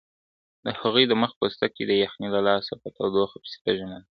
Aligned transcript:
د 0.65 0.67
هغې 0.79 1.03
د 1.07 1.13
مخ 1.21 1.31
پوستکی 1.39 1.83
د 1.87 1.91
یخنۍ 2.03 2.29
له 2.35 2.41
لاسه 2.47 2.73
په 2.81 2.87
تودوخه 2.97 3.37
پسې 3.43 3.57
تږی 3.63 3.85
معلومېده. 3.87 4.09